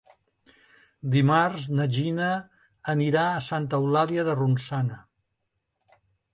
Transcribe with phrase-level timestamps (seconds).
[1.15, 2.31] Dimarts na Gina
[2.95, 5.01] anirà a Santa Eulàlia de Ronçana.